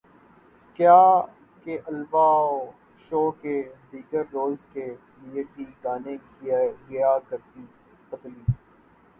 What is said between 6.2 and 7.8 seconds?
گیا کرتی